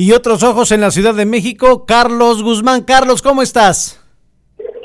Y 0.00 0.12
otros 0.12 0.44
ojos 0.44 0.70
en 0.70 0.80
la 0.80 0.92
Ciudad 0.92 1.12
de 1.12 1.26
México, 1.26 1.84
Carlos 1.84 2.44
Guzmán. 2.44 2.84
Carlos, 2.84 3.20
¿cómo 3.20 3.42
estás? 3.42 4.00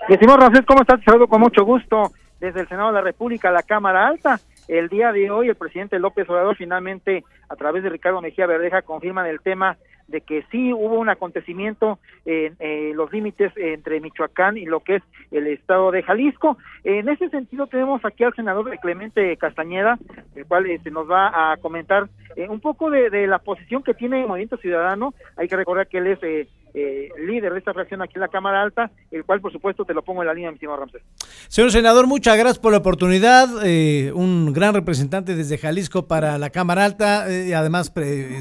Estimado 0.10 0.40
Ramsés, 0.40 0.66
¿cómo 0.66 0.82
estás? 0.82 1.02
Te 1.02 1.06
saludo 1.06 1.28
con 1.28 1.40
mucho 1.40 1.64
gusto 1.64 2.12
desde 2.40 2.62
el 2.62 2.68
Senado 2.68 2.88
de 2.88 2.96
la 2.96 3.02
República, 3.02 3.52
la 3.52 3.62
Cámara 3.62 4.08
Alta. 4.08 4.40
El 4.68 4.90
día 4.90 5.12
de 5.12 5.30
hoy, 5.30 5.50
el 5.50 5.56
presidente 5.56 6.00
López 6.00 6.28
Obrador 6.28 6.56
finalmente, 6.58 7.24
a 7.48 7.56
través 7.56 7.84
de 7.84 7.90
Ricardo 7.90 8.22
Mejía 8.22 8.48
Verdeja, 8.48 8.82
confirman 8.82 9.28
el 9.28 9.40
tema 9.40 9.78
de 10.08 10.22
que 10.22 10.44
sí 10.52 10.74
hubo 10.74 11.00
un 11.00 11.10
acontecimiento 11.10 12.00
en 12.26 12.56
eh, 12.60 12.92
los 12.96 13.12
límites 13.12 13.52
entre 13.56 14.00
Michoacán 14.00 14.58
y 14.58 14.66
lo 14.66 14.82
que 14.82 14.98
es 14.98 15.04
el 15.32 15.48
estado 15.48 15.92
de 15.92 16.04
Jalisco. 16.04 16.58
En 16.84 17.10
ese 17.10 17.30
sentido 17.30 17.68
tenemos 17.68 18.04
aquí 18.06 18.24
al 18.24 18.36
senador 18.36 18.70
Clemente 18.80 19.36
Castañeda, 19.38 19.98
el 20.36 20.46
cual 20.46 20.66
se 20.66 20.76
este, 20.76 20.92
nos 20.92 21.10
va 21.10 21.52
a 21.52 21.58
comentar 21.58 22.10
eh, 22.36 22.48
un 22.50 22.60
poco 22.60 22.90
de, 22.90 23.10
de, 23.10 23.28
la 23.28 23.40
posición 23.40 23.84
que 23.84 23.94
tiene 23.94 24.22
el 24.22 24.28
Movimiento 24.28 24.58
Ciudadano. 24.58 25.14
Hay 25.36 25.48
que 25.48 25.58
recordar 25.58 25.88
que 25.88 26.00
él 26.00 26.08
es 26.08 26.48
eh, 26.74 27.10
líder 27.20 27.54
de 27.54 27.60
esta 27.60 27.74
fracción 27.74 28.02
aquí 28.02 28.14
en 28.16 28.22
la 28.22 28.28
Cámara 28.28 28.62
Alta, 28.62 28.92
el 29.12 29.24
cual 29.24 29.42
por 29.42 29.52
supuesto 29.52 29.86
te 29.86 29.94
lo 29.94 30.02
pongo 30.02 30.22
en 30.24 30.28
la 30.28 30.34
línea, 30.34 30.50
mi 30.50 30.56
estimado 30.56 30.80
Ramsés. 30.80 31.02
Señor 31.48 31.72
senador, 31.72 32.08
muchas 32.08 32.36
gracias 32.36 32.60
por 32.60 32.72
la 32.72 32.80
oportunidad. 32.80 33.48
Eh, 33.64 34.12
un 34.14 34.54
gran 34.54 34.74
representante 34.74 35.36
desde 35.36 35.58
Jalisco 35.58 36.08
para 36.08 36.38
la 36.38 36.50
Cámara 36.50 36.86
Alta. 36.86 37.32
Eh, 37.32 37.54
además, 37.54 37.94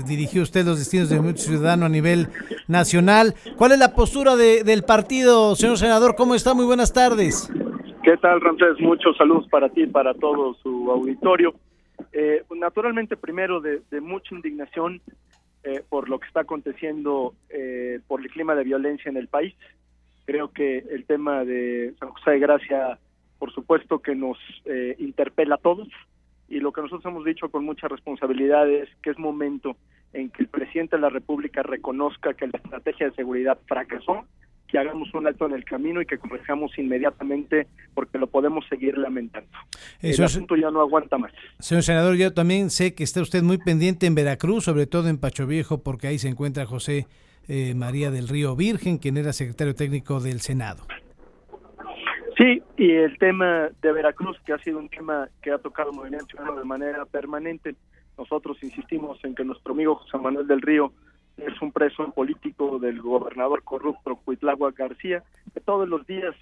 dirigió 0.07 0.43
usted 0.43 0.65
los 0.65 0.79
destinos 0.79 1.09
de 1.09 1.17
Movimiento 1.17 1.43
Ciudadano 1.43 1.87
a 1.87 1.89
nivel 1.89 2.29
nacional. 2.69 3.35
¿Cuál 3.57 3.73
es 3.73 3.79
la 3.79 3.95
postura 3.95 4.37
de, 4.37 4.65
del 4.65 4.83
partido, 4.83 5.55
señor 5.55 5.79
senador? 5.79 6.15
¿Cómo 6.17 6.35
está? 6.35 6.55
Muy 6.55 6.65
buenas 6.65 6.93
tardes. 6.93 7.51
¿Qué 8.03 8.17
tal, 8.17 8.41
Ramsés? 8.41 8.81
Muchos 8.81 9.17
saludos 9.17 9.47
para 9.49 9.69
ti 9.69 9.83
y 9.83 9.87
para 9.87 10.15
todo 10.15 10.55
su 10.63 10.91
auditorio. 10.91 11.55
Eh, 12.13 12.43
naturalmente, 12.57 13.17
primero, 13.17 13.61
de, 13.61 13.81
de 13.91 14.01
mucha 14.01 14.35
indignación 14.35 15.01
eh, 15.65 15.83
por 15.89 16.09
lo 16.09 16.19
que 16.19 16.27
está 16.27 16.41
aconteciendo 16.41 17.35
eh, 17.49 18.01
por 18.09 18.21
el 18.21 18.31
clima 18.31 18.55
de 18.55 18.65
violencia 18.65 19.09
en 19.09 19.17
el 19.17 19.29
país. 19.29 19.55
Creo 20.25 20.53
que 20.53 20.79
el 20.79 21.05
tema 21.05 21.45
de 21.45 21.95
San 21.99 22.11
José 22.11 22.33
de 22.33 22.39
Gracia, 22.41 22.99
por 23.39 23.53
supuesto 23.53 24.01
que 24.01 24.15
nos 24.15 24.39
eh, 24.65 24.97
interpela 24.99 25.57
a 25.57 25.59
todos 25.59 25.89
y 26.49 26.61
lo 26.61 26.73
que 26.73 26.83
nosotros 26.83 27.07
hemos 27.07 27.25
dicho 27.25 27.49
con 27.49 27.65
mucha 27.65 27.89
responsabilidad 27.89 28.69
es 28.69 28.89
que 29.03 29.11
es 29.11 29.19
momento 29.19 29.77
en 30.13 30.31
que 30.31 30.43
el 30.43 30.49
presidente 30.49 30.97
de 30.97 31.03
la 31.03 31.09
República 31.09 31.63
reconozca 31.63 32.35
que 32.35 32.47
la 32.47 32.59
estrategia 32.59 33.09
de 33.09 33.17
seguridad 33.17 33.59
fracasó 33.67 34.27
que 34.73 34.79
hagamos 34.79 35.13
un 35.13 35.27
alto 35.27 35.45
en 35.45 35.53
el 35.53 35.65
camino 35.67 36.01
y 36.01 36.07
que 36.07 36.17
corrijamos 36.17 36.77
inmediatamente 36.79 37.67
porque 37.93 38.17
lo 38.17 38.27
podemos 38.27 38.65
seguir 38.71 38.97
lamentando. 38.97 39.51
Eso 40.01 40.23
el 40.23 40.27
asunto 40.27 40.57
ya 40.57 40.71
no 40.71 40.81
aguanta 40.81 41.19
más. 41.19 41.31
Señor 41.59 41.83
senador, 41.83 42.17
yo 42.17 42.33
también 42.33 42.71
sé 42.71 42.95
que 42.95 43.05
está 43.05 43.21
usted 43.21 43.43
muy 43.43 43.59
pendiente 43.59 44.07
en 44.07 44.15
Veracruz, 44.15 44.65
sobre 44.65 44.87
todo 44.87 45.11
en 45.11 45.19
Pacho 45.19 45.47
Viejo, 45.47 45.83
porque 45.83 46.07
ahí 46.07 46.19
se 46.19 46.29
encuentra 46.29 46.65
José 46.65 47.07
eh, 47.49 47.75
María 47.75 48.11
del 48.11 48.29
Río 48.29 48.57
Virgen, 48.57 48.97
quien 48.97 49.19
era 49.19 49.35
secretario 49.35 49.75
técnico 49.75 50.21
del 50.21 50.41
Senado. 50.41 50.87
Sí, 52.39 52.63
y 52.79 52.93
el 52.93 53.19
tema 53.19 53.69
de 53.83 53.93
Veracruz, 53.93 54.39
que 54.47 54.55
ha 54.55 54.59
sido 54.61 54.79
un 54.79 54.89
tema 54.89 55.29
que 55.43 55.51
ha 55.51 55.59
tocado 55.59 55.91
el 55.91 55.97
movimiento 55.97 56.29
ciudadano 56.29 56.59
de 56.59 56.65
manera 56.65 57.05
permanente, 57.05 57.75
nosotros 58.17 58.57
insistimos 58.63 59.23
en 59.23 59.35
que 59.35 59.45
nuestro 59.45 59.75
amigo 59.75 59.97
José 59.97 60.17
Manuel 60.17 60.47
del 60.47 60.63
Río 60.63 60.95
es 61.37 61.61
un 61.63 61.73
preso 61.73 62.11
político 62.13 62.79
del 62.79 63.01
gobernador 63.01 63.63
corrupto 63.63 64.17
Cuitlagua 64.17 64.73
García, 64.73 65.23
que 65.53 65.61
todos 65.61 65.89
los 65.89 66.07
días 66.07 66.35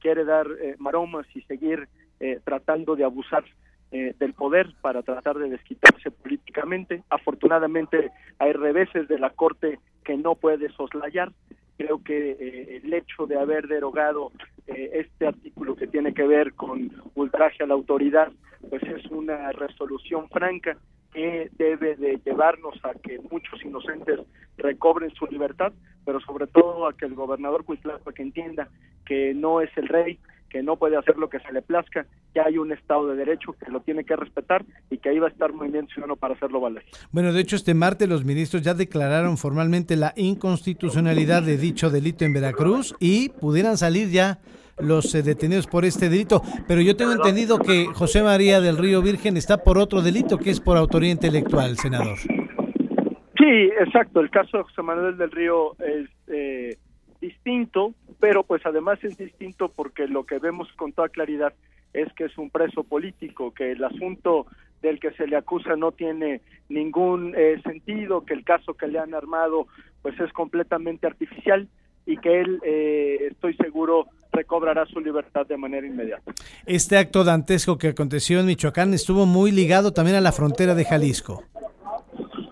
quiere 0.00 0.24
dar 0.24 0.46
eh, 0.60 0.76
maromas 0.78 1.26
y 1.34 1.40
seguir 1.42 1.88
eh, 2.20 2.40
tratando 2.44 2.94
de 2.94 3.04
abusar 3.04 3.44
eh, 3.90 4.14
del 4.18 4.34
poder 4.34 4.74
para 4.80 5.02
tratar 5.02 5.38
de 5.38 5.48
desquitarse 5.48 6.10
políticamente. 6.10 7.02
Afortunadamente 7.10 8.10
hay 8.38 8.52
reveses 8.52 9.08
de 9.08 9.18
la 9.18 9.30
Corte 9.30 9.78
que 10.04 10.16
no 10.16 10.34
puede 10.34 10.68
soslayar. 10.70 11.32
Creo 11.76 12.02
que 12.04 12.80
el 12.84 12.94
hecho 12.94 13.26
de 13.26 13.36
haber 13.36 13.66
derogado 13.66 14.30
este 14.66 15.26
artículo 15.26 15.74
que 15.74 15.88
tiene 15.88 16.14
que 16.14 16.24
ver 16.24 16.54
con 16.54 16.92
ultraje 17.16 17.64
a 17.64 17.66
la 17.66 17.74
autoridad, 17.74 18.30
pues 18.70 18.82
es 18.84 19.04
una 19.06 19.50
resolución 19.50 20.28
franca 20.28 20.78
que 21.14 21.48
debe 21.56 21.94
de 21.94 22.20
llevarnos 22.24 22.74
a 22.82 22.92
que 22.94 23.20
muchos 23.30 23.64
inocentes 23.64 24.20
recobren 24.58 25.14
su 25.14 25.26
libertad, 25.26 25.72
pero 26.04 26.20
sobre 26.20 26.46
todo 26.48 26.88
a 26.88 26.92
que 26.92 27.06
el 27.06 27.14
gobernador 27.14 27.64
Cuitlapa 27.64 28.12
que 28.12 28.22
entienda 28.22 28.68
que 29.06 29.32
no 29.32 29.60
es 29.60 29.70
el 29.76 29.88
rey, 29.88 30.18
que 30.50 30.62
no 30.62 30.76
puede 30.76 30.96
hacer 30.96 31.16
lo 31.16 31.28
que 31.28 31.40
se 31.40 31.52
le 31.52 31.62
plazca, 31.62 32.06
que 32.32 32.40
hay 32.40 32.58
un 32.58 32.72
Estado 32.72 33.08
de 33.08 33.16
Derecho 33.16 33.52
que 33.52 33.70
lo 33.70 33.80
tiene 33.80 34.04
que 34.04 34.16
respetar 34.16 34.64
y 34.90 34.98
que 34.98 35.08
ahí 35.08 35.18
va 35.18 35.28
a 35.28 35.30
estar 35.30 35.52
Movimiento 35.52 35.94
Ciudadano 35.94 36.16
para 36.16 36.34
hacerlo 36.34 36.60
valer. 36.60 36.84
Bueno, 37.12 37.32
de 37.32 37.40
hecho, 37.40 37.56
este 37.56 37.74
martes 37.74 38.08
los 38.08 38.24
ministros 38.24 38.62
ya 38.62 38.74
declararon 38.74 39.36
formalmente 39.36 39.96
la 39.96 40.12
inconstitucionalidad 40.16 41.42
de 41.42 41.58
dicho 41.58 41.90
delito 41.90 42.24
en 42.24 42.32
Veracruz 42.34 42.94
y 42.98 43.30
pudieran 43.30 43.76
salir 43.76 44.10
ya 44.10 44.38
los 44.78 45.14
eh, 45.14 45.22
detenidos 45.22 45.66
por 45.66 45.84
este 45.84 46.08
delito. 46.08 46.42
Pero 46.66 46.80
yo 46.80 46.96
tengo 46.96 47.12
entendido 47.12 47.58
que 47.58 47.86
José 47.86 48.22
María 48.22 48.60
del 48.60 48.78
Río 48.78 49.02
Virgen 49.02 49.36
está 49.36 49.62
por 49.62 49.78
otro 49.78 50.02
delito, 50.02 50.38
que 50.38 50.50
es 50.50 50.60
por 50.60 50.76
autoría 50.76 51.10
intelectual, 51.10 51.76
senador. 51.76 52.18
Sí, 52.18 53.70
exacto. 53.80 54.20
El 54.20 54.30
caso 54.30 54.58
de 54.58 54.62
José 54.64 54.82
Manuel 54.82 55.16
del 55.16 55.30
Río 55.30 55.76
es 55.80 56.08
eh, 56.28 56.76
distinto, 57.20 57.94
pero 58.20 58.42
pues 58.42 58.64
además 58.64 59.02
es 59.02 59.16
distinto 59.16 59.68
porque 59.68 60.08
lo 60.08 60.24
que 60.24 60.38
vemos 60.38 60.68
con 60.76 60.92
toda 60.92 61.08
claridad 61.08 61.52
es 61.92 62.12
que 62.14 62.24
es 62.24 62.36
un 62.38 62.50
preso 62.50 62.84
político, 62.84 63.52
que 63.54 63.72
el 63.72 63.84
asunto 63.84 64.46
del 64.82 65.00
que 65.00 65.12
se 65.12 65.26
le 65.26 65.36
acusa 65.36 65.76
no 65.76 65.92
tiene 65.92 66.42
ningún 66.68 67.34
eh, 67.36 67.60
sentido, 67.64 68.24
que 68.24 68.34
el 68.34 68.44
caso 68.44 68.74
que 68.74 68.88
le 68.88 68.98
han 68.98 69.14
armado 69.14 69.66
pues 70.02 70.18
es 70.20 70.32
completamente 70.32 71.06
artificial 71.06 71.68
y 72.04 72.18
que 72.18 72.40
él, 72.40 72.60
eh, 72.64 73.28
estoy 73.30 73.54
seguro, 73.54 74.06
recobrará 74.34 74.84
su 74.86 75.00
libertad 75.00 75.46
de 75.46 75.56
manera 75.56 75.86
inmediata. 75.86 76.32
Este 76.66 76.98
acto 76.98 77.24
dantesco 77.24 77.78
que 77.78 77.88
aconteció 77.88 78.40
en 78.40 78.46
Michoacán 78.46 78.92
estuvo 78.92 79.26
muy 79.26 79.50
ligado 79.50 79.92
también 79.92 80.16
a 80.16 80.20
la 80.20 80.32
frontera 80.32 80.74
de 80.74 80.84
Jalisco. 80.84 81.44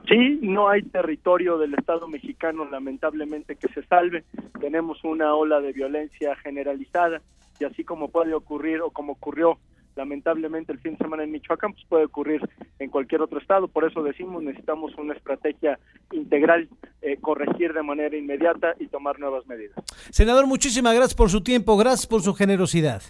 Sí, 0.08 0.40
no 0.42 0.68
hay 0.68 0.82
territorio 0.82 1.56
del 1.58 1.74
Estado 1.74 2.06
mexicano, 2.06 2.66
lamentablemente, 2.70 3.56
que 3.56 3.68
se 3.68 3.82
salve. 3.84 4.24
Tenemos 4.60 5.02
una 5.04 5.34
ola 5.34 5.60
de 5.60 5.72
violencia 5.72 6.36
generalizada 6.36 7.22
y 7.58 7.64
así 7.64 7.84
como 7.84 8.08
puede 8.08 8.34
ocurrir 8.34 8.80
o 8.82 8.90
como 8.90 9.12
ocurrió 9.12 9.58
lamentablemente 9.96 10.72
el 10.72 10.78
fin 10.78 10.92
de 10.92 10.98
semana 10.98 11.24
en 11.24 11.30
Michoacán, 11.30 11.72
pues 11.72 11.84
puede 11.88 12.04
ocurrir 12.04 12.40
en 12.78 12.90
cualquier 12.90 13.22
otro 13.22 13.38
estado. 13.38 13.68
Por 13.68 13.84
eso 13.84 14.02
decimos, 14.02 14.42
necesitamos 14.42 14.96
una 14.98 15.14
estrategia 15.14 15.78
integral, 16.12 16.68
eh, 17.00 17.18
corregir 17.20 17.72
de 17.72 17.82
manera 17.82 18.16
inmediata 18.16 18.74
y 18.78 18.86
tomar 18.86 19.18
nuevas 19.18 19.46
medidas. 19.46 19.76
Senador, 20.10 20.46
muchísimas 20.46 20.94
gracias 20.94 21.14
por 21.14 21.30
su 21.30 21.42
tiempo, 21.42 21.76
gracias 21.76 22.06
por 22.06 22.22
su 22.22 22.34
generosidad. 22.34 23.02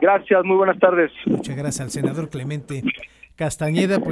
Gracias, 0.00 0.44
muy 0.44 0.56
buenas 0.56 0.78
tardes. 0.80 1.12
Muchas 1.26 1.56
gracias 1.56 1.80
al 1.80 1.90
senador 1.90 2.28
Clemente 2.28 2.82
Castañeda. 3.36 3.98
Pues 3.98 4.10